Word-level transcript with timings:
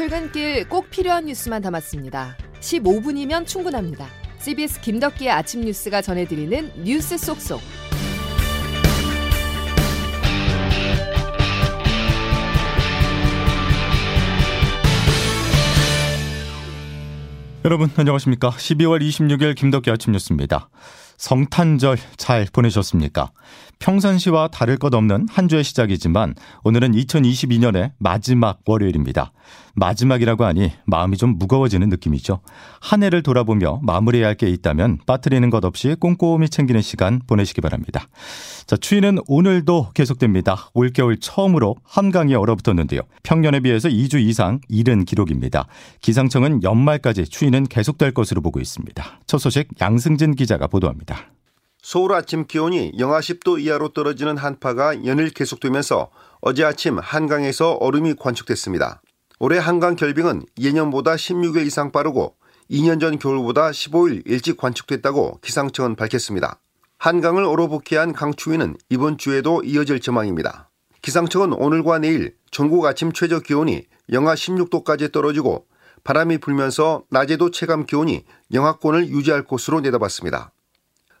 출근길 0.00 0.66
꼭 0.66 0.88
필요한 0.88 1.26
뉴스만 1.26 1.60
담았습니다. 1.60 2.34
15분이면 2.60 3.46
충분합니다. 3.46 4.06
CBS 4.38 4.80
김덕기의 4.80 5.30
아침 5.30 5.60
뉴스가 5.60 6.00
전해드리는 6.00 6.84
뉴스 6.84 7.18
속속. 7.18 7.60
여러분 17.66 17.90
안녕하십니까? 17.94 18.48
12월 18.52 19.06
26일 19.06 19.54
김덕기 19.54 19.90
아침 19.90 20.14
뉴스입니다. 20.14 20.70
성탄절 21.18 21.98
잘 22.16 22.46
보내셨습니까? 22.50 23.32
평상시와 23.78 24.48
다를 24.48 24.78
것 24.78 24.94
없는 24.94 25.26
한 25.28 25.48
주의 25.48 25.62
시작이지만 25.62 26.34
오늘은 26.64 26.92
2022년의 26.92 27.92
마지막 27.98 28.60
월요일입니다. 28.64 29.32
마지막이라고 29.80 30.44
하니 30.44 30.72
마음이 30.84 31.16
좀 31.16 31.38
무거워지는 31.38 31.88
느낌이죠. 31.88 32.40
한 32.80 33.02
해를 33.02 33.22
돌아보며 33.22 33.80
마무리해야 33.82 34.28
할 34.28 34.40
게 34.40 34.48
있다면 34.48 34.98
빠뜨리는 35.06 35.50
것 35.50 35.64
없이 35.64 35.96
꼼꼼히 36.00 36.48
챙기는 36.48 36.80
시간 36.80 37.20
보내시기 37.26 37.60
바랍니다. 37.60 38.08
자, 38.66 38.76
추위는 38.76 39.18
오늘도 39.26 39.90
계속됩니다. 39.92 40.70
올겨울 40.72 41.18
처음으로 41.18 41.76
한강이 41.84 42.34
얼어붙었는데요. 42.34 43.02
평년에 43.22 43.60
비해서 43.60 43.88
2주 43.88 44.20
이상 44.20 44.60
이른 44.68 45.04
기록입니다. 45.04 45.66
기상청은 46.00 46.62
연말까지 46.62 47.26
추위는 47.26 47.66
계속될 47.66 48.12
것으로 48.14 48.40
보고 48.40 48.60
있습니다. 48.60 49.20
첫 49.26 49.38
소식 49.38 49.68
양승진 49.80 50.36
기자가 50.36 50.68
보도합니다. 50.68 51.32
서울 51.82 52.12
아침 52.12 52.46
기온이 52.46 52.92
영하 52.98 53.20
10도 53.20 53.60
이하로 53.60 53.90
떨어지는 53.90 54.36
한파가 54.36 55.04
연일 55.06 55.30
계속되면서 55.30 56.10
어제 56.40 56.64
아침 56.64 56.98
한강에서 56.98 57.72
얼음이 57.74 58.14
관측됐습니다. 58.18 59.02
올해 59.42 59.56
한강 59.56 59.96
결빙은 59.96 60.42
예년보다 60.60 61.14
16일 61.14 61.66
이상 61.66 61.92
빠르고 61.92 62.36
2년 62.70 63.00
전 63.00 63.18
겨울보다 63.18 63.70
15일 63.70 64.22
일찍 64.26 64.58
관측됐다고 64.58 65.38
기상청은 65.40 65.96
밝혔습니다. 65.96 66.60
한강을 66.98 67.44
얼어붙게 67.44 67.96
한 67.96 68.12
강추위는 68.12 68.76
이번 68.90 69.16
주에도 69.16 69.62
이어질 69.64 70.00
전망입니다. 70.00 70.68
기상청은 71.00 71.54
오늘과 71.54 72.00
내일 72.00 72.34
전국 72.50 72.84
아침 72.84 73.12
최저 73.12 73.40
기온이 73.40 73.86
영하 74.12 74.34
16도까지 74.34 75.10
떨어지고 75.10 75.64
바람이 76.04 76.36
불면서 76.36 77.04
낮에도 77.08 77.50
체감 77.50 77.86
기온이 77.86 78.26
영하권을 78.52 79.08
유지할 79.08 79.44
것으로 79.44 79.80
내다봤습니다. 79.80 80.52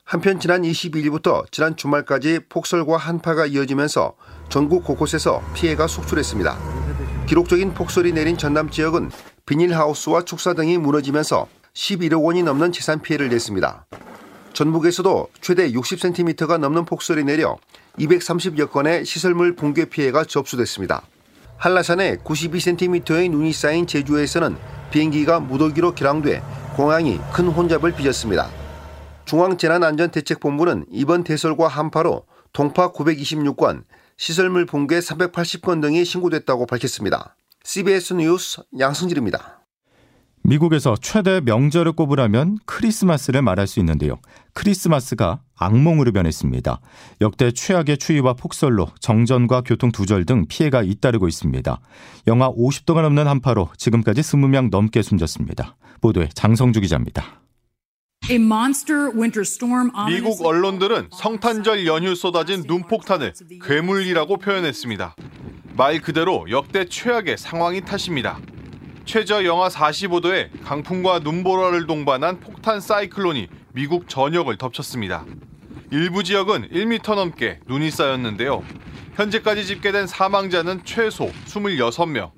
한편 0.04 0.38
지난 0.40 0.60
22일부터 0.60 1.50
지난 1.50 1.74
주말까지 1.74 2.40
폭설과 2.50 2.98
한파가 2.98 3.46
이어지면서 3.46 4.14
전국 4.50 4.84
곳곳에서 4.84 5.42
피해가 5.54 5.86
속출했습니다. 5.86 6.79
기록적인 7.30 7.74
폭설이 7.74 8.12
내린 8.12 8.36
전남 8.36 8.70
지역은 8.70 9.12
비닐하우스와 9.46 10.24
축사 10.24 10.52
등이 10.52 10.78
무너지면서 10.78 11.46
11억 11.74 12.24
원이 12.24 12.42
넘는 12.42 12.72
재산 12.72 13.00
피해를 13.00 13.28
냈습니다. 13.28 13.86
전북에서도 14.52 15.28
최대 15.40 15.70
60cm가 15.70 16.58
넘는 16.58 16.86
폭설이 16.86 17.22
내려 17.22 17.56
230여 18.00 18.72
건의 18.72 19.04
시설물 19.04 19.54
붕괴 19.54 19.84
피해가 19.84 20.24
접수됐습니다. 20.24 21.02
한라산에 21.56 22.16
92cm의 22.16 23.30
눈이 23.30 23.52
쌓인 23.52 23.86
제주에서는 23.86 24.56
비행기가 24.90 25.38
무더기로 25.38 25.94
결항돼 25.94 26.42
공항이 26.74 27.20
큰 27.32 27.46
혼잡을 27.46 27.92
빚었습니다. 27.92 28.50
중앙재난안전대책본부는 29.26 30.86
이번 30.90 31.22
대설과 31.22 31.68
한파로 31.68 32.24
동파 32.52 32.90
926건, 32.90 33.84
시설물 34.20 34.66
붕괴 34.66 34.98
380건 34.98 35.80
등이 35.80 36.04
신고됐다고 36.04 36.66
밝혔습니다. 36.66 37.36
CBS 37.64 38.12
뉴스 38.12 38.60
양승길입니다. 38.78 39.64
미국에서 40.42 40.94
최대 41.00 41.40
명절을 41.40 41.92
꼽으라면 41.92 42.58
크리스마스를 42.66 43.40
말할 43.40 43.66
수 43.66 43.80
있는데요. 43.80 44.18
크리스마스가 44.52 45.40
악몽으로 45.56 46.12
변했습니다. 46.12 46.82
역대 47.22 47.50
최악의 47.50 47.96
추위와 47.96 48.34
폭설로 48.34 48.88
정전과 49.00 49.62
교통 49.62 49.90
두절 49.90 50.26
등 50.26 50.44
피해가 50.46 50.82
잇따르고 50.82 51.26
있습니다. 51.26 51.80
영하 52.26 52.50
50도가 52.50 53.00
넘는 53.00 53.26
한파로 53.26 53.70
지금까지 53.78 54.20
20명 54.20 54.68
넘게 54.70 55.00
숨졌습니다. 55.00 55.78
보도에 56.02 56.28
장성주 56.34 56.82
기자입니다. 56.82 57.40
미국 60.06 60.44
언론들은 60.46 61.08
성탄절 61.12 61.86
연휴 61.86 62.14
쏟아진 62.14 62.62
눈폭탄을 62.66 63.32
괴물이라고 63.64 64.36
표현했습니다. 64.36 65.16
말 65.76 66.00
그대로 66.00 66.46
역대 66.50 66.84
최악의 66.84 67.38
상황이 67.38 67.80
탓입니다. 67.80 68.38
최저 69.04 69.44
영하 69.44 69.68
45도에 69.68 70.50
강풍과 70.62 71.20
눈보라를 71.20 71.86
동반한 71.88 72.38
폭탄 72.38 72.80
사이클론이 72.80 73.48
미국 73.72 74.08
전역을 74.08 74.58
덮쳤습니다. 74.58 75.24
일부 75.90 76.22
지역은 76.22 76.68
1m 76.70 77.14
넘게 77.16 77.60
눈이 77.66 77.90
쌓였는데요. 77.90 78.62
현재까지 79.16 79.66
집계된 79.66 80.06
사망자는 80.06 80.82
최소 80.84 81.32
26명. 81.46 82.30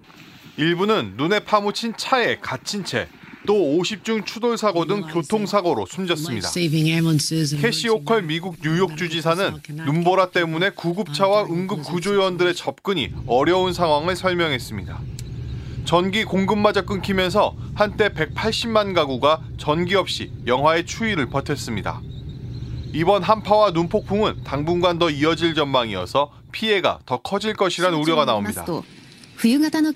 일부는 0.56 1.14
눈에 1.16 1.40
파묻힌 1.40 1.94
차에 1.96 2.38
갇힌 2.40 2.84
채 2.84 3.08
또 3.46 3.54
50중 3.54 4.24
추돌 4.24 4.56
사고 4.56 4.84
등 4.86 5.02
교통사고로 5.02 5.86
숨졌습니다. 5.86 6.48
캐시 7.60 7.88
호컬 7.88 8.22
미국 8.22 8.56
뉴욕 8.62 8.96
주지사는 8.96 9.60
눈보라 9.68 10.30
때문에 10.30 10.70
구급차와 10.70 11.44
응급 11.44 11.82
구조요원들의 11.82 12.54
접근이 12.54 13.12
어려운 13.26 13.72
상황을 13.72 14.16
설명했습니다. 14.16 15.00
전기 15.84 16.24
공급마저 16.24 16.82
끊기면서 16.82 17.56
한때 17.74 18.08
180만 18.10 18.94
가구가 18.94 19.40
전기 19.58 19.96
없이 19.96 20.30
영하의 20.46 20.86
추위를 20.86 21.26
버텼습니다. 21.26 22.00
이번 22.94 23.22
한파와 23.22 23.70
눈폭풍은 23.70 24.44
당분간 24.44 24.98
더 24.98 25.10
이어질 25.10 25.54
전망이어서 25.54 26.30
피해가 26.52 27.00
더 27.06 27.18
커질 27.22 27.54
것이란 27.54 27.94
우려가 27.94 28.24
나옵니다. 28.24 28.64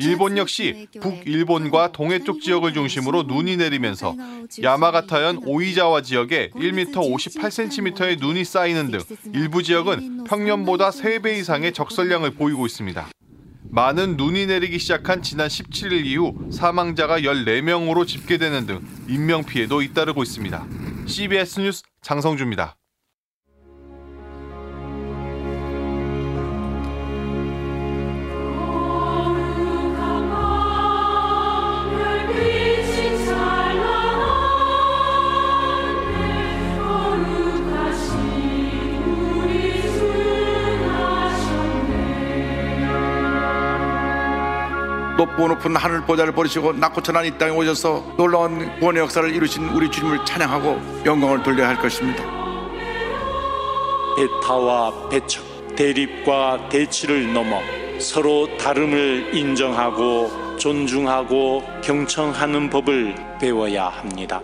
일본 0.00 0.36
역시 0.38 0.88
북일본과 1.00 1.92
동해 1.92 2.18
쪽 2.18 2.40
지역을 2.40 2.72
중심으로 2.72 3.24
눈이 3.24 3.56
내리면서 3.56 4.16
야마가타현 4.60 5.42
오이자와 5.44 6.02
지역에 6.02 6.50
1m 6.54 6.92
58cm의 6.92 8.18
눈이 8.18 8.44
쌓이는 8.44 8.90
등 8.90 9.00
일부 9.32 9.62
지역은 9.62 10.24
평년보다 10.24 10.90
3배 10.90 11.38
이상의 11.38 11.72
적설량을 11.72 12.32
보이고 12.32 12.66
있습니다. 12.66 13.08
많은 13.70 14.16
눈이 14.16 14.46
내리기 14.46 14.78
시작한 14.78 15.22
지난 15.22 15.48
17일 15.48 16.06
이후 16.06 16.34
사망자가 16.50 17.20
14명으로 17.20 18.06
집계되는 18.06 18.66
등 18.66 18.80
인명피해도 19.08 19.82
잇따르고 19.82 20.22
있습니다. 20.22 20.66
CBS 21.06 21.60
뉴스 21.60 21.82
장성주입니다. 22.02 22.76
높고 45.46 45.48
높은 45.48 45.76
하늘 45.76 46.00
보좌를 46.02 46.32
버리시고 46.32 46.74
낮고 46.74 47.02
천한 47.02 47.24
이 47.24 47.38
땅에 47.38 47.52
오셔서 47.52 48.14
놀라운 48.16 48.78
구원의 48.78 49.02
역사를 49.02 49.32
이루신 49.32 49.68
우리 49.68 49.90
주님을 49.90 50.24
찬양하고 50.24 51.04
영광을 51.04 51.42
돌려야 51.42 51.68
할 51.68 51.76
것입니다. 51.76 52.24
배타와 54.16 55.08
배척, 55.08 55.44
대립과 55.76 56.68
대치를 56.68 57.32
넘어 57.32 57.60
서로 57.98 58.48
다름을 58.58 59.34
인정하고 59.34 60.56
존중하고 60.58 61.62
경청하는 61.82 62.70
법을 62.70 63.14
배워야 63.40 63.88
합니다. 63.88 64.40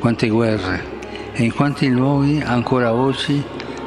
Quante 0.00 0.28
guerre 0.28 0.78
e 1.34 1.44
in 1.44 1.50
quanti 1.50 1.88
luoghi 1.88 2.40
ancora 2.44 2.92
oggi 2.92 3.42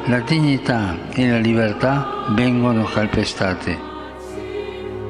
la 0.08 0.20
dignità 0.22 0.98
e 1.14 1.30
la 1.30 1.38
libertà 1.38 2.26
vengono 2.36 2.84
calpestate. 2.84 3.89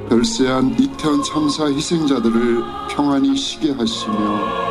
별세한 0.09 0.75
이태원 0.79 1.23
참사 1.23 1.65
희생자들을 1.67 2.63
평안히 2.89 3.35
쉬게 3.37 3.71
하시며 3.71 4.69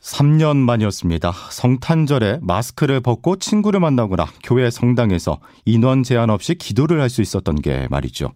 3년 0.00 0.56
만이었습니다. 0.56 1.32
성탄절에 1.50 2.38
마스크를 2.42 3.00
벗고 3.00 3.36
친구를 3.36 3.78
만나거나 3.80 4.26
교회 4.42 4.70
성당에서 4.70 5.38
인원 5.64 6.02
제한 6.02 6.30
없이 6.30 6.54
기도를 6.54 7.00
할 7.00 7.08
수 7.10 7.22
있었던 7.22 7.56
게 7.56 7.86
말이죠. 7.90 8.32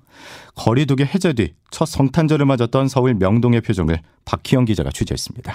거리두기 0.54 1.04
해제 1.04 1.32
뒤 1.32 1.54
첫 1.72 1.86
성탄절을 1.86 2.44
맞았던 2.46 2.88
서울 2.88 3.14
명동의 3.14 3.62
표정을 3.62 4.00
박희영 4.26 4.66
기자가 4.66 4.90
취재했습니다. 4.90 5.54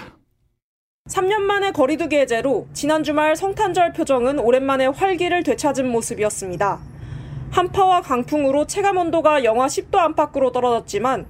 3년 1.07 1.39
만에 1.39 1.71
거리두기 1.71 2.17
해제로 2.17 2.67
지난 2.73 3.03
주말 3.03 3.35
성탄절 3.35 3.93
표정은 3.93 4.39
오랜만에 4.39 4.87
활기를 4.87 5.43
되찾은 5.43 5.89
모습이었습니다. 5.89 6.79
한파와 7.51 8.01
강풍으로 8.01 8.67
체감 8.67 8.97
온도가 8.97 9.45
영하 9.45 9.67
10도 9.67 9.95
안팎으로 9.95 10.51
떨어졌지만 10.51 11.25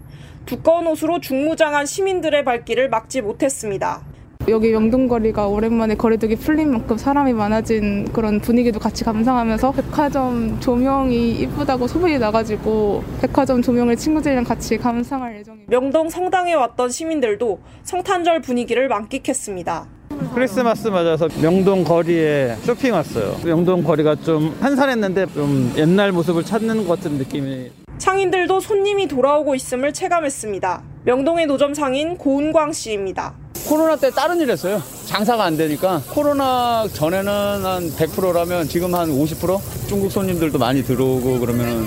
두꺼운 0.48 0.88
옷으로 0.88 1.20
중무장한 1.20 1.86
시민들의 1.86 2.44
발길을 2.44 2.90
막지 2.90 3.22
못했습니다. 3.22 4.07
여기 4.50 4.72
명동거리가 4.72 5.48
오랜만에 5.48 5.96
거리두기 5.96 6.38
풀린 6.38 6.72
만큼 6.72 6.98
사람이 6.98 7.34
많아진 7.34 8.06
그런 8.14 8.40
분위기도 8.40 8.80
같이 8.80 9.04
감상하면서 9.04 9.74
백화점 9.74 10.58
조명이 10.62 11.32
이쁘다고 11.32 11.86
소문이 11.86 12.18
나가지고 12.18 13.04
백화점 13.20 13.62
조명을 13.62 13.98
친구들이랑 13.98 14.46
같이 14.46 14.78
감상할 14.78 15.40
예정입니다. 15.40 15.70
명동 15.70 16.10
성당에 16.10 16.54
왔던 16.54 16.90
시민들도 16.90 17.60
성탄절 17.84 18.42
분위기를 18.42 18.88
만끽했습니다. 18.88 19.86
크리스마스 20.34 20.88
맞아서 20.88 21.28
명동 21.42 21.84
거리에 21.84 22.56
쇼핑 22.62 22.94
왔어요. 22.94 23.36
명동 23.44 23.84
거리가 23.84 24.16
좀 24.16 24.56
한산했는데 24.62 25.26
좀 25.34 25.74
옛날 25.78 26.14
모습을 26.14 26.44
찾는 26.46 26.88
것 26.88 26.96
같은 26.96 27.18
느낌이. 27.18 27.70
상인들도 27.98 28.62
손님이 28.62 29.10
돌아오고 29.10 29.56
있음을 29.56 29.92
체감했습니다. 29.92 30.84
명동의 31.04 31.48
노점 31.48 31.74
상인 31.74 32.18
고은광 32.18 32.72
씨입니다. 32.72 33.34
코로나 33.68 33.96
때 33.96 34.10
다른 34.10 34.40
일 34.40 34.50
했어요. 34.50 34.82
장사가 35.06 35.44
안 35.44 35.58
되니까 35.58 36.02
코로나 36.10 36.88
전에는 36.94 37.32
한 37.66 37.90
100%라면 37.92 38.68
지금 38.68 38.96
한 38.96 39.10
50% 39.10 39.88
중국 39.88 40.12
손님들도 40.12 40.58
많이 40.58 40.84
들어오고 40.84 41.40
그러면 41.40 41.86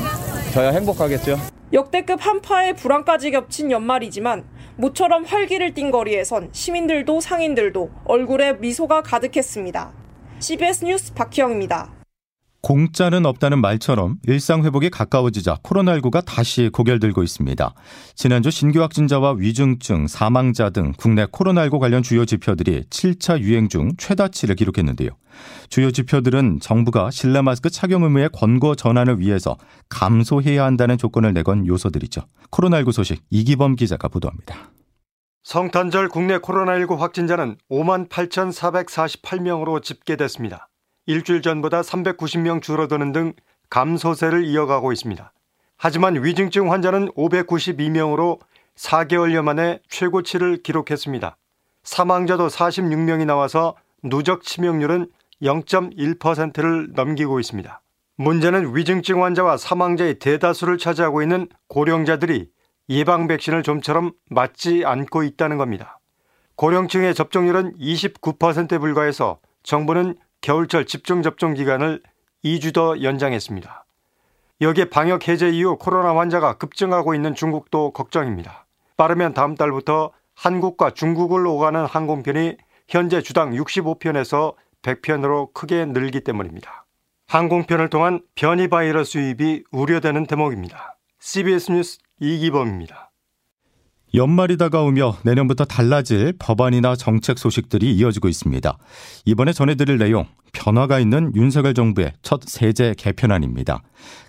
저야 0.52 0.70
행복하겠죠. 0.70 1.38
역대급 1.72 2.24
한파에 2.24 2.72
불안까지 2.74 3.30
겹친 3.30 3.70
연말이지만 3.70 4.44
모처럼 4.76 5.24
활기를 5.24 5.74
띈 5.74 5.90
거리에선 5.90 6.48
시민들도 6.52 7.20
상인들도 7.20 7.90
얼굴에 8.04 8.54
미소가 8.54 9.02
가득했습니다. 9.02 9.92
CBS 10.40 10.84
뉴스 10.84 11.14
박희영입니다. 11.14 11.99
공짜는 12.62 13.24
없다는 13.24 13.60
말처럼 13.60 14.18
일상 14.26 14.64
회복이 14.64 14.90
가까워지자 14.90 15.56
코로나19가 15.62 16.24
다시 16.24 16.68
고결들고 16.72 17.22
있습니다. 17.22 17.74
지난주 18.14 18.50
신규 18.50 18.82
확진자와 18.82 19.34
위중증, 19.38 20.06
사망자 20.06 20.70
등 20.70 20.92
국내 20.96 21.24
코로나19 21.26 21.78
관련 21.78 22.02
주요 22.02 22.24
지표들이 22.24 22.84
7차 22.90 23.40
유행 23.40 23.68
중 23.68 23.92
최다치를 23.96 24.56
기록했는데요. 24.56 25.10
주요 25.68 25.90
지표들은 25.90 26.60
정부가 26.60 27.10
실내 27.10 27.40
마스크 27.40 27.70
착용 27.70 28.02
의무의 28.02 28.30
권고 28.32 28.74
전환을 28.74 29.20
위해서 29.20 29.56
감소해야 29.88 30.64
한다는 30.64 30.98
조건을 30.98 31.32
내건 31.32 31.66
요소들이죠. 31.66 32.22
코로나19 32.50 32.92
소식 32.92 33.22
이기범 33.30 33.76
기자가 33.76 34.08
보도합니다. 34.08 34.70
성탄절 35.42 36.10
국내 36.10 36.38
코로나19 36.38 36.98
확진자는 36.98 37.56
5만 37.70 38.08
8,448명으로 38.10 39.82
집계됐습니다. 39.82 40.69
일주일 41.10 41.42
전보다 41.42 41.80
390명 41.80 42.62
줄어드는 42.62 43.10
등 43.10 43.32
감소세를 43.68 44.44
이어가고 44.44 44.92
있습니다. 44.92 45.32
하지만 45.76 46.22
위중증 46.22 46.70
환자는 46.70 47.10
592명으로 47.12 48.38
4개월여 48.76 49.42
만에 49.42 49.80
최고치를 49.88 50.62
기록했습니다. 50.62 51.36
사망자도 51.82 52.46
46명이 52.46 53.24
나와서 53.26 53.74
누적 54.04 54.44
치명률은 54.44 55.08
0.1%를 55.42 56.92
넘기고 56.94 57.40
있습니다. 57.40 57.82
문제는 58.16 58.76
위중증 58.76 59.24
환자와 59.24 59.56
사망자의 59.56 60.20
대다수를 60.20 60.78
차지하고 60.78 61.22
있는 61.22 61.48
고령자들이 61.68 62.50
예방 62.90 63.26
백신을 63.26 63.64
좀처럼 63.64 64.12
맞지 64.28 64.84
않고 64.84 65.24
있다는 65.24 65.56
겁니다. 65.56 65.98
고령층의 66.56 67.14
접종률은 67.14 67.78
29%에 67.78 68.78
불과해서 68.78 69.38
정부는 69.62 70.14
겨울철 70.40 70.86
집중 70.86 71.22
접종 71.22 71.54
기간을 71.54 72.02
2주 72.44 72.72
더 72.72 73.02
연장했습니다. 73.02 73.84
여기에 74.62 74.86
방역 74.86 75.28
해제 75.28 75.48
이후 75.50 75.76
코로나 75.76 76.16
환자가 76.18 76.58
급증하고 76.58 77.14
있는 77.14 77.34
중국도 77.34 77.92
걱정입니다. 77.92 78.66
빠르면 78.96 79.34
다음 79.34 79.54
달부터 79.54 80.12
한국과 80.34 80.90
중국을 80.90 81.46
오가는 81.46 81.84
항공편이 81.84 82.56
현재 82.88 83.22
주당 83.22 83.52
65편에서 83.52 84.54
100편으로 84.82 85.52
크게 85.52 85.84
늘기 85.86 86.22
때문입니다. 86.22 86.86
항공편을 87.26 87.88
통한 87.90 88.20
변이 88.34 88.68
바이러스 88.68 89.18
유입이 89.18 89.64
우려되는 89.70 90.26
대목입니다. 90.26 90.96
CBS 91.20 91.72
뉴스 91.72 91.98
이기범입니다. 92.18 93.09
연말이 94.14 94.56
다가오며 94.56 95.18
내년부터 95.22 95.64
달라질 95.64 96.34
법안이나 96.38 96.96
정책 96.96 97.38
소식들이 97.38 97.94
이어지고 97.94 98.28
있습니다. 98.28 98.76
이번에 99.24 99.52
전해드릴 99.52 99.98
내용, 99.98 100.26
변화가 100.52 100.98
있는 100.98 101.32
윤석열 101.36 101.74
정부의 101.74 102.12
첫 102.22 102.42
세제 102.44 102.94
개편안입니다. 102.98 103.82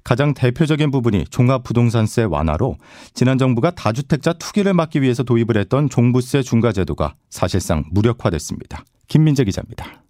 가장 0.04 0.34
대표적인 0.36 0.92
부분이 0.92 1.26
종합부동산세 1.32 2.24
완화로 2.24 2.78
지난 3.14 3.40
정부가 3.40 3.72
다주택자 3.72 4.34
투기를 4.34 4.74
막기 4.74 5.02
위해서 5.02 5.24
도입을 5.24 5.58
했던 5.58 5.90
종부세 5.90 6.44
중과제도가 6.44 7.16
사실상 7.30 7.84
무력화됐습니다. 7.92 8.84
김민재 9.08 9.44
기자입니다. 9.44 10.04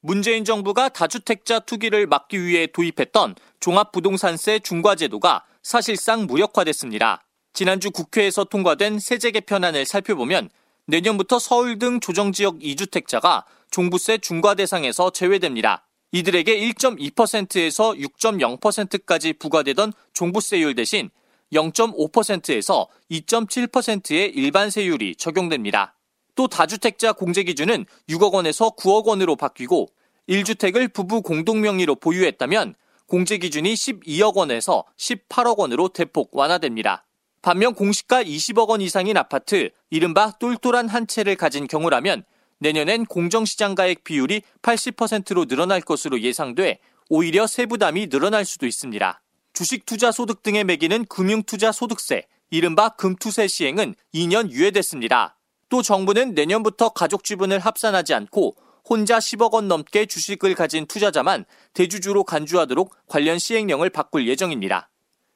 문재인 0.00 0.44
정부가 0.44 0.88
다주택자 0.88 1.60
투기를 1.60 2.08
막기 2.08 2.42
위해 2.42 2.66
도입했던 2.66 3.36
종합부동산세 3.60 4.58
중과제도가 4.58 5.44
사실상 5.62 6.26
무력화됐습니다. 6.26 7.22
지난주 7.52 7.90
국회에서 7.90 8.44
통과된 8.44 8.98
세제 8.98 9.30
개편안을 9.30 9.84
살펴보면 9.84 10.48
내년부터 10.86 11.38
서울 11.38 11.78
등 11.78 12.00
조정지역 12.00 12.60
2주택자가 12.60 13.44
종부세 13.70 14.18
중과 14.18 14.54
대상에서 14.54 15.10
제외됩니다. 15.10 15.86
이들에게 16.12 16.58
1.2%에서 16.72 17.92
6.0%까지 17.92 19.34
부과되던 19.34 19.92
종부세율 20.12 20.74
대신 20.74 21.10
0.5%에서 21.52 22.88
2.7%의 23.10 24.30
일반세율이 24.30 25.16
적용됩니다. 25.16 25.94
또 26.34 26.48
다주택자 26.48 27.12
공제 27.12 27.42
기준은 27.42 27.84
6억 28.08 28.32
원에서 28.32 28.70
9억 28.70 29.04
원으로 29.06 29.36
바뀌고 29.36 29.88
1주택을 30.28 30.92
부부 30.92 31.22
공동 31.22 31.60
명의로 31.60 31.96
보유했다면 31.96 32.74
공제 33.06 33.36
기준이 33.36 33.74
12억 33.74 34.36
원에서 34.36 34.84
18억 34.96 35.58
원으로 35.58 35.88
대폭 35.88 36.30
완화됩니다. 36.32 37.04
반면 37.42 37.74
공시가 37.74 38.22
20억 38.22 38.68
원 38.68 38.80
이상인 38.80 39.16
아파트, 39.16 39.70
이른바 39.90 40.30
똘똘한 40.38 40.88
한 40.88 41.08
채를 41.08 41.34
가진 41.34 41.66
경우라면 41.66 42.22
내년엔 42.60 43.06
공정시장 43.06 43.74
가액 43.74 44.04
비율이 44.04 44.42
80%로 44.62 45.46
늘어날 45.46 45.80
것으로 45.80 46.20
예상돼 46.20 46.78
오히려 47.08 47.48
세부담이 47.48 48.08
늘어날 48.08 48.44
수도 48.44 48.66
있습니다. 48.66 49.20
주식 49.52 49.84
투자 49.84 50.12
소득 50.12 50.44
등에 50.44 50.62
매기는 50.62 51.04
금융 51.06 51.42
투자 51.42 51.72
소득세, 51.72 52.26
이른바 52.50 52.90
금투세 52.90 53.48
시행은 53.48 53.96
2년 54.14 54.50
유예됐습니다. 54.50 55.36
또 55.68 55.82
정부는 55.82 56.34
내년부터 56.34 56.90
가족 56.90 57.24
지분을 57.24 57.58
합산하지 57.58 58.14
않고 58.14 58.54
혼자 58.88 59.18
10억 59.18 59.52
원 59.54 59.66
넘게 59.66 60.06
주식을 60.06 60.54
가진 60.54 60.86
투자자만 60.86 61.44
대주주로 61.74 62.22
간주하도록 62.22 62.94
관련 63.08 63.40
시행령을 63.40 63.90
바꿀 63.90 64.28
예정입니다. 64.28 64.90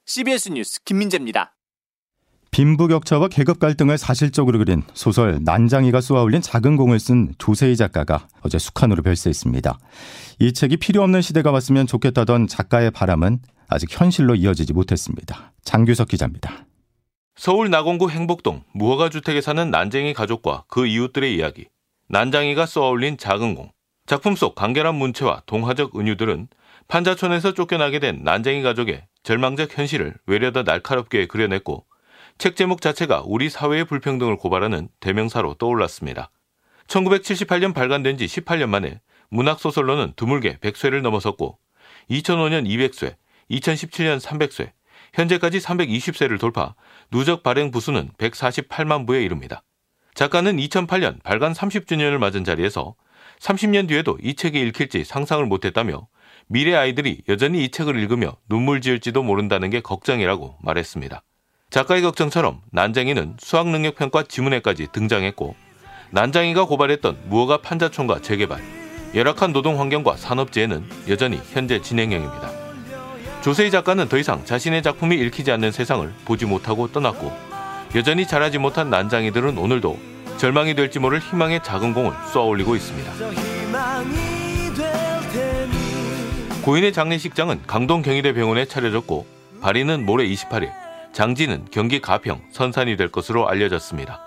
CBS 0.05 0.51
뉴스 0.51 0.83
김민재입니다. 0.85 1.56
빈부격차와 2.57 3.29
계급 3.29 3.59
갈등을 3.59 3.99
사실적으로 3.99 4.57
그린 4.57 4.83
소설 4.95 5.41
난장이가 5.45 6.01
쏘아올린 6.01 6.41
작은 6.41 6.77
공을 6.77 6.99
쓴 6.99 7.35
조세희 7.37 7.77
작가가 7.77 8.29
어제 8.41 8.59
숙한으로 8.59 9.03
별세했습니다. 9.03 9.79
이 10.39 10.55
책이 10.55 10.79
필요 10.79 11.03
없는 11.03 11.21
시대가 11.21 11.51
왔으면 11.51 11.87
좋겠다던 11.87 12.47
작가의 12.47 12.93
바람은 12.93 13.41
아직 13.69 13.91
현실로 13.93 14.37
이어지지 14.37 14.73
못했습니다. 14.73 15.53
장규석 15.65 16.09
기자입니다. 16.09 16.65
서울 17.35 17.69
나공구 17.69 18.09
행복동 18.09 18.63
무허가 18.73 19.11
주택에 19.11 19.43
사는 19.43 19.71
난쟁이 19.71 20.15
가족과 20.15 20.65
그 20.69 20.87
이웃들의 20.87 21.37
이야기. 21.37 21.67
난장이가 22.09 22.65
쏘아올린 22.65 23.19
작은 23.19 23.55
공. 23.55 23.71
작품 24.07 24.35
속 24.35 24.55
간결한 24.55 24.95
문체와 24.95 25.43
동화적 25.45 25.99
은유들은 25.99 26.49
판자촌에서 26.89 27.53
쫓겨나게 27.53 27.99
된 27.99 28.23
난쟁이 28.23 28.63
가족의 28.63 29.03
절망적 29.25 29.77
현실을 29.77 30.15
외려 30.27 30.53
더 30.53 30.63
날카롭게 30.63 31.27
그려냈고 31.27 31.85
책 32.38 32.55
제목 32.55 32.83
자체가 32.83 33.23
우리 33.25 33.49
사회의 33.49 33.87
불평등을 33.87 34.37
고발하는 34.37 34.88
대명사로 35.00 35.55
떠올랐습니다. 35.55 36.31
1978년 36.87 37.75
발간된 37.75 38.19
지 38.19 38.26
18년 38.26 38.69
만에 38.69 39.00
문학소설로는 39.31 40.12
드물게 40.16 40.59
100쇄를 40.59 41.00
넘어섰고 41.00 41.59
2005년 42.11 42.66
200쇄, 42.69 43.16
2017년 43.50 44.21
300쇄, 44.21 44.71
현재까지 45.14 45.59
320쇄를 45.59 46.38
돌파, 46.38 46.75
누적 47.11 47.43
발행 47.43 47.71
부수는 47.71 48.11
148만 48.19 49.07
부에 49.07 49.23
이릅니다. 49.23 49.62
작가는 50.14 50.55
2008년 50.57 51.23
발간 51.23 51.55
30주년을 51.55 52.19
맞은 52.19 52.45
자리에서 52.45 52.97
30년 53.40 53.88
뒤에도 53.88 54.19
이 54.23 54.35
책이 54.35 54.61
읽힐지 54.61 55.05
상상을 55.05 55.45
못했다며 55.47 56.07
미래 56.49 56.75
아이들이 56.75 57.23
여전히 57.28 57.64
이 57.64 57.71
책을 57.71 57.99
읽으며 57.99 58.37
눈물 58.49 58.83
지을지도 58.83 59.23
모른다는 59.23 59.71
게 59.71 59.81
걱정이라고 59.81 60.59
말했습니다. 60.61 61.23
작가의 61.71 62.03
걱정처럼 62.03 62.61
난쟁이는 62.71 63.37
수학능력평가 63.39 64.23
지문에까지 64.23 64.89
등장했고 64.93 65.57
난장이가 66.11 66.65
고발했던 66.65 67.19
무허가 67.27 67.59
판자촌과 67.59 68.23
재개발, 68.23 68.63
열악한 69.15 69.53
노동 69.53 69.81
환경과 69.81 70.17
산업재해는 70.17 70.85
여전히 71.09 71.41
현재 71.53 71.83
진행형입니다. 71.83 72.51
조세희 73.43 73.71
작가는 73.71 74.09
더 74.09 74.17
이상 74.17 74.45
자신의 74.45 74.83
작품이 74.83 75.17
읽히지 75.17 75.51
않는 75.53 75.73
세상을 75.73 76.13
보지 76.25 76.47
못하고 76.47 76.91
떠났고 76.91 77.33
여전히 77.95 78.27
자라지 78.27 78.59
못한 78.59 78.89
난장이들은 78.89 79.59
오늘도 79.59 79.99
절망이 80.39 80.75
될지 80.75 80.99
모를 80.99 81.19
희망의 81.19 81.63
작은 81.63 81.95
공을 81.95 82.13
쏘아 82.33 82.45
올리고 82.45 82.77
있습니다. 82.77 83.13
고인의 86.63 86.93
장례식장은 86.93 87.63
강동 87.67 88.03
경희대 88.03 88.33
병원에 88.33 88.65
차려졌고 88.65 89.27
발인은 89.61 90.05
모레 90.05 90.27
28일, 90.29 90.86
장지는 91.17 91.65
경기 91.71 91.99
가평, 91.99 92.43
선산이 92.51 92.99
될 92.99 93.09
것으로 93.09 93.49
알려졌습니다. 93.49 94.21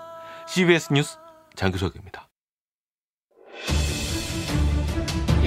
CBS 0.48 0.92
뉴스 0.92 1.18
장규석입니다. 1.54 2.28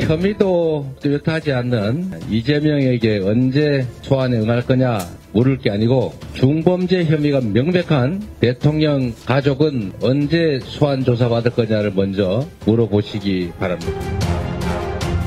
혐의도 0.08 0.96
뚜렷하지 1.02 1.52
않는 1.52 2.22
이재명에게 2.30 3.24
언제 3.26 3.86
소환에 4.04 4.38
응할 4.38 4.66
거냐 4.66 5.00
물을 5.34 5.58
게 5.58 5.70
아니고 5.70 6.14
중범죄 6.34 7.04
혐의가 7.04 7.42
명백한 7.42 8.26
대통령 8.40 9.14
가족은 9.26 9.96
언제 10.02 10.62
소환 10.64 11.04
조사받을 11.04 11.52
거냐를 11.52 11.92
먼저 11.94 12.48
물어보시기 12.66 13.52
바랍니다. 13.60 14.23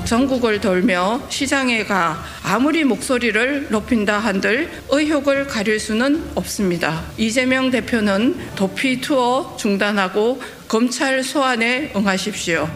전국을 0.06 0.60
돌며 0.60 1.20
시장에 1.28 1.84
가 1.84 2.16
아무리 2.44 2.84
목소리를 2.84 3.68
높인다 3.70 4.18
한들 4.18 4.70
의혹을 4.88 5.48
가릴 5.48 5.80
수는 5.80 6.22
없습니다. 6.36 7.02
이재명 7.18 7.70
대표는 7.70 8.36
도피 8.54 9.00
투어 9.00 9.56
중단하고 9.56 10.40
검찰 10.68 11.22
소환에 11.24 11.92
응하십시오. 11.96 12.68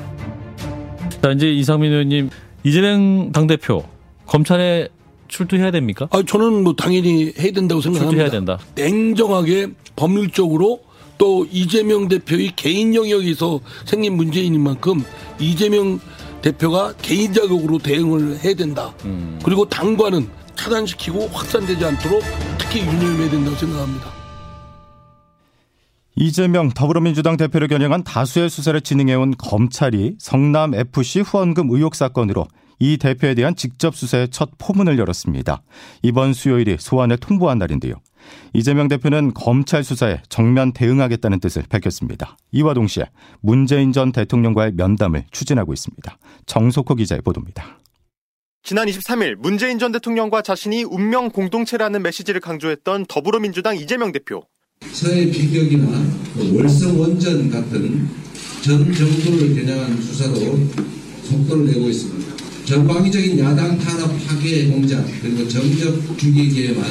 자, 1.22 1.30
이제 1.30 1.50
이상민 1.52 1.92
의원님, 1.92 2.30
이재명 2.64 3.30
당대표, 3.30 3.84
검찰에 4.26 4.88
출두해야 5.28 5.70
됩니까? 5.70 6.08
아, 6.10 6.22
저는 6.26 6.64
뭐 6.64 6.74
당연히 6.74 7.32
해야 7.38 7.52
된다고 7.52 7.80
생각합니다. 7.80 8.10
출두해야 8.10 8.30
된다. 8.30 8.58
냉정하게 8.74 9.68
법률적으로 9.94 10.80
또 11.16 11.46
이재명 11.52 12.08
대표의 12.08 12.52
개인 12.56 12.94
영역에서 12.94 13.60
생긴 13.84 14.16
문제인 14.16 14.58
만큼 14.60 15.04
이재명 15.38 16.00
대표가 16.42 16.94
개인 17.02 17.32
자격으로 17.32 17.78
대응을 17.78 18.40
해야 18.42 18.54
된다. 18.54 18.92
음. 19.04 19.38
그리고 19.44 19.68
당과는 19.68 20.28
차단시키고 20.54 21.28
확산되지 21.28 21.84
않도록 21.84 22.22
특히 22.58 22.80
유념해야 22.80 23.30
된다고 23.30 23.56
생각합니다. 23.56 24.20
이재명 26.16 26.68
더불어민주당 26.70 27.36
대표를 27.36 27.68
겨냥한 27.68 28.04
다수의 28.04 28.50
수사를 28.50 28.78
진행해온 28.80 29.34
검찰이 29.38 30.16
성남 30.18 30.74
FC 30.74 31.20
후원금 31.20 31.70
의혹 31.70 31.94
사건으로 31.94 32.46
이 32.78 32.96
대표에 32.96 33.34
대한 33.34 33.54
직접 33.56 33.94
수사의 33.94 34.28
첫 34.30 34.50
포문을 34.58 34.98
열었습니다. 34.98 35.62
이번 36.02 36.32
수요일이 36.32 36.76
소환을 36.78 37.18
통보한 37.18 37.58
날인데요. 37.58 37.94
이재명 38.52 38.88
대표는 38.88 39.34
검찰 39.34 39.84
수사에 39.84 40.18
정면 40.28 40.72
대응하겠다는 40.72 41.40
뜻을 41.40 41.64
밝혔습니다. 41.68 42.36
이와 42.52 42.74
동시에 42.74 43.04
문재인 43.40 43.92
전 43.92 44.12
대통령과의 44.12 44.72
면담을 44.74 45.24
추진하고 45.30 45.72
있습니다. 45.72 46.18
정석호 46.46 46.96
기자의 46.96 47.22
보도입니다. 47.22 47.78
지난 48.62 48.86
23일 48.86 49.36
문재인 49.36 49.78
전 49.78 49.90
대통령과 49.92 50.42
자신이 50.42 50.84
운명 50.84 51.30
공동체라는 51.30 52.02
메시지를 52.02 52.40
강조했던 52.40 53.06
더불어민주당 53.08 53.76
이재명 53.76 54.12
대표. 54.12 54.42
서해 54.92 55.30
비격이나 55.30 55.86
월성 56.54 57.00
원전 57.00 57.50
같은 57.50 58.08
전 58.62 58.92
정부를 58.92 59.54
겨냥한 59.54 60.00
수사로 60.02 60.58
속도를 61.24 61.66
내고 61.66 61.88
있습니다. 61.88 62.36
전방위적인 62.66 63.38
야당 63.40 63.78
탄압 63.78 64.10
파괴 64.26 64.68
공작 64.68 65.04
그리고 65.20 65.48
정적 65.48 66.18
주기계에만 66.18 66.84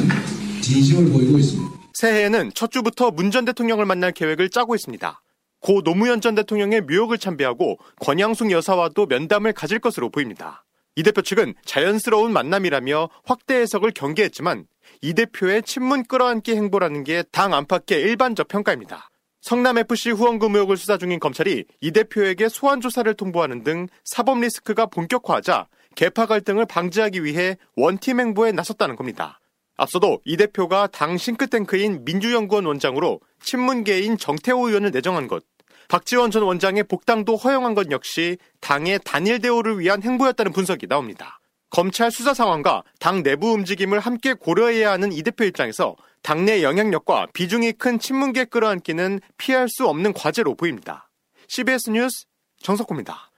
진심을 0.61 1.11
보이고 1.11 1.37
있습니다. 1.37 1.79
새해에는 1.93 2.51
첫 2.55 2.71
주부터 2.71 3.11
문 3.11 3.31
전 3.31 3.45
대통령을 3.45 3.85
만날 3.85 4.11
계획을 4.11 4.49
짜고 4.49 4.75
있습니다. 4.75 5.21
고 5.61 5.81
노무현 5.81 6.21
전 6.21 6.35
대통령의 6.35 6.81
묘역을 6.81 7.17
참배하고 7.17 7.77
권양숙 7.99 8.51
여사와도 8.51 9.05
면담을 9.07 9.53
가질 9.53 9.79
것으로 9.79 10.09
보입니다. 10.09 10.63
이 10.95 11.03
대표 11.03 11.21
측은 11.21 11.53
자연스러운 11.65 12.31
만남이라며 12.33 13.09
확대 13.25 13.55
해석을 13.55 13.91
경계했지만 13.91 14.65
이 15.01 15.13
대표의 15.13 15.63
친문 15.63 16.05
끌어안기 16.05 16.55
행보라는 16.55 17.03
게 17.03 17.23
당 17.31 17.53
안팎의 17.53 18.01
일반적 18.01 18.47
평가입니다. 18.47 19.09
성남FC 19.41 20.11
후원금 20.11 20.55
의혹을 20.55 20.75
수사 20.77 20.97
중인 20.97 21.19
검찰이 21.19 21.65
이 21.81 21.91
대표에게 21.91 22.49
소환 22.49 22.81
조사를 22.81 23.13
통보하는 23.13 23.63
등 23.63 23.87
사법 24.03 24.39
리스크가 24.39 24.87
본격화하자 24.87 25.67
개파 25.95 26.25
갈등을 26.25 26.65
방지하기 26.65 27.23
위해 27.23 27.57
원팀 27.75 28.19
행보에 28.19 28.51
나섰다는 28.51 28.95
겁니다. 28.95 29.39
앞서도 29.79 30.21
이 30.25 30.36
대표가 30.36 30.88
당 30.88 31.17
싱크탱크인 31.17 32.03
민주연구원 32.03 32.65
원장으로 32.65 33.21
친문계인 33.41 34.17
정태호 34.17 34.67
의원을 34.67 34.91
내정한 34.91 35.27
것, 35.27 35.43
박지원 35.88 36.31
전 36.31 36.43
원장의 36.43 36.83
복당도 36.83 37.38
허용한 37.38 37.74
것 37.74 37.89
역시 37.89 38.38
당의 38.59 39.00
단일 39.03 39.39
대우를 39.39 39.79
위한 39.79 40.03
행보였다는 40.03 40.51
분석이 40.51 40.88
나옵니다. 40.88 41.39
검찰 41.69 42.12
수사 42.12 42.33
상황과 42.33 42.83
당 43.00 43.24
내부 43.24 43.51
움직임을 43.53 44.00
함께 44.00 44.33
고려해야 44.33 44.91
하는 44.91 45.12
이 45.12 45.24
대표 45.24 45.45
입장에서 45.45 45.95
당내 46.24 46.62
영향력과 46.62 47.27
비중이 47.33 47.74
큰 47.74 48.00
친문계 48.00 48.45
끌어안기는 48.45 49.21
피할 49.38 49.69
수 49.69 49.88
없는 49.88 50.13
과제로 50.13 50.55
보입니다. 50.55 51.09
CBS 51.48 51.91
뉴스 51.91 52.25
정석호입니다. 52.62 53.28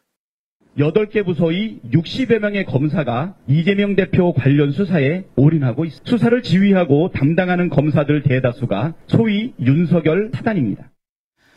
8개 0.77 1.25
부서의 1.25 1.79
60여 1.91 2.39
명의 2.39 2.65
검사가 2.65 3.35
이재명 3.47 3.95
대표 3.95 4.33
관련 4.33 4.71
수사에 4.71 5.23
올인하고 5.35 5.85
있습니다. 5.85 6.09
수사를 6.09 6.41
지휘하고 6.41 7.11
담당하는 7.11 7.69
검사들 7.69 8.23
대다수가 8.23 8.93
소위 9.07 9.53
윤석열 9.59 10.31
사단입니다. 10.33 10.90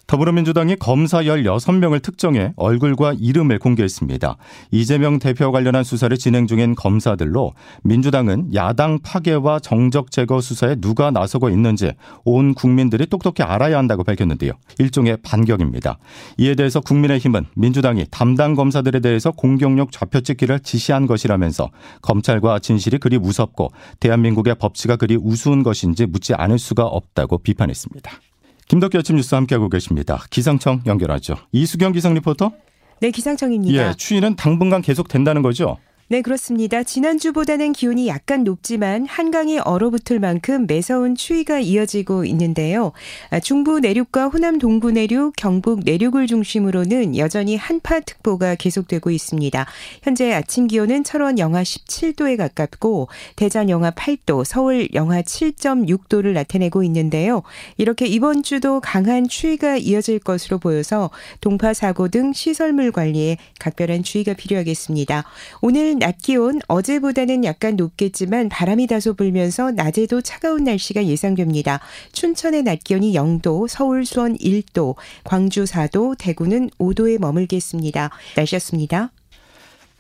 더불어민주당이 0.07 0.77
검사 0.77 1.23
16명을 1.23 2.03
특정해 2.03 2.53
얼굴과 2.57 3.15
이름을 3.19 3.59
공개했습니다. 3.59 4.37
이재명 4.71 5.19
대표 5.19 5.51
관련한 5.51 5.83
수사를 5.83 6.15
진행 6.17 6.47
중인 6.47 6.75
검사들로 6.75 7.55
민주당은 7.83 8.55
야당 8.55 8.99
파괴와 9.03 9.61
정적 9.61 10.11
제거 10.11 10.41
수사에 10.41 10.77
누가 10.77 11.11
나서고 11.11 11.49
있는지 11.49 11.93
온 12.25 12.55
국민들이 12.55 13.07
똑똑히 13.07 13.43
알아야 13.43 13.79
한다고 13.79 14.05
밝혔는데요. 14.05 14.53
일종의 14.79 15.19
반격입니다. 15.23 15.99
이에 16.39 16.55
대해서 16.55 16.81
국민의힘은 16.81 17.47
민주당이 17.55 18.07
담당 18.11 18.55
검사들에 18.55 19.01
대해서 19.01 19.31
공격력 19.31 19.91
좌표찍기를 19.93 20.61
지시한 20.61 21.07
것이라면서 21.07 21.71
검찰과 22.03 22.59
진실이 22.59 22.99
그리 22.99 23.19
무섭고 23.19 23.71
대한민국의 24.01 24.57
법치가 24.57 24.97
그리 24.97 25.17
우스운 25.17 25.63
것인지 25.63 26.07
묻지 26.07 26.35
않을 26.35 26.59
수가 26.59 26.85
없다고 26.85 27.39
비판했습니다. 27.39 28.11
김덕기 28.69 28.99
아침 28.99 29.17
뉴스 29.17 29.35
함께하고 29.35 29.69
계십니다. 29.69 30.25
기상청 30.31 30.83
연결하죠. 30.87 31.37
이수경 31.53 31.93
기상 31.93 32.15
리포터. 32.15 32.53
네, 33.01 33.11
기상청입니다. 33.11 33.91
예, 33.91 33.95
추위는 33.95 34.37
당분간 34.37 34.81
계속 34.81 35.09
된다는 35.09 35.43
거죠? 35.43 35.77
네, 36.09 36.21
그렇습니다. 36.21 36.83
지난주보다는 36.83 37.73
기온이 37.73 38.09
약간 38.09 38.45
높지만 38.45 39.07
한강이 39.07 39.61
얼어붙을 39.61 40.21
만큼 40.21 40.67
매서운 40.67 41.15
추위가 41.15 41.61
이어지고 41.61 42.27
있는데요. 42.27 42.93
아, 43.31 43.41
중부 43.41 43.81
내륙과 43.81 44.27
호남 44.27 44.59
동부 44.59 44.91
내륙, 44.91 45.33
경북 45.35 45.81
내륙을 45.81 46.27
중심으로는 46.27 47.17
여전히 47.17 47.57
한파특보가 47.57 48.57
계속되고 48.57 49.11
있습니다. 49.11 49.67
현재 50.03 50.35
아침 50.35 50.67
기온은 50.67 51.05
철원 51.05 51.39
영하 51.39 51.63
17도에 51.63 52.37
가깝고 52.37 53.09
대전 53.35 53.71
영하 53.71 53.91
8도, 53.91 54.45
서울 54.45 54.89
영하 54.93 55.23
7.6도를 55.23 56.35
나타내고 56.35 56.83
있는데요. 56.83 57.43
이렇게 57.79 58.05
이번 58.05 58.43
주도 58.43 58.81
강한 58.81 59.27
추위가 59.27 59.79
이어질 59.79 60.19
것으로 60.19 60.59
보여서 60.59 61.09
동파 61.41 61.73
사고 61.73 62.09
등 62.09 62.35
시설물 62.35 62.93
관리에 62.93 63.39
각별한 63.59 64.03
주의가 64.03 64.35
필요하겠습니다. 64.35 65.25
오늘 65.63 65.94
낮 65.99 66.19
기온 66.19 66.61
어제보다는 66.69 67.45
약간 67.45 67.77
높겠지만 67.77 68.49
바람이 68.49 68.87
다소 68.87 69.15
불면서 69.15 69.71
낮에도 69.73 70.21
차가운 70.21 70.65
날씨가 70.65 71.07
예상됩니다. 71.07 71.81
춘천의 72.13 72.63
낮 72.63 72.83
기온이 72.85 73.13
0도, 73.13 73.69
서울 73.69 74.05
수원 74.05 74.37
1도, 74.37 74.97
광주 75.25 75.65
4도, 75.65 76.17
대구는 76.19 76.71
5도에 76.79 77.19
머물겠습니다. 77.19 78.11
날씨였습니다. 78.37 79.13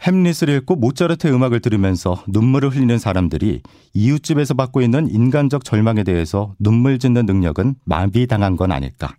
햄릿을 0.02 0.50
읽고 0.50 0.76
모차르트의 0.76 1.32
음악을 1.34 1.60
들으면서 1.60 2.22
눈물을 2.26 2.70
흘리는 2.70 2.98
사람들이 2.98 3.62
이웃집에서 3.94 4.54
받고 4.54 4.82
있는 4.82 5.08
인간적 5.08 5.64
절망에 5.64 6.04
대해서 6.04 6.54
눈물 6.58 6.98
짓는 6.98 7.24
능력은 7.24 7.76
마비당한 7.84 8.56
건 8.56 8.70
아닐까. 8.70 9.16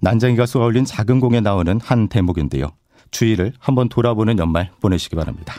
난장이가 0.00 0.46
쏘아올린 0.46 0.84
작은 0.84 1.20
공에 1.20 1.40
나오는 1.40 1.80
한 1.82 2.08
대목인데요. 2.08 2.70
주의를 3.10 3.52
한번 3.58 3.88
돌아보는 3.88 4.38
연말 4.38 4.70
보내시기 4.80 5.16
바랍니다. 5.16 5.54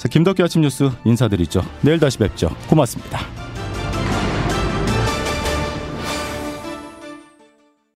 자, 0.00 0.08
김덕기 0.08 0.42
아침 0.42 0.62
뉴스 0.62 0.88
인사드리죠. 1.04 1.60
내일 1.82 2.00
다시 2.00 2.16
뵙죠. 2.16 2.48
고맙습니다. 2.70 3.20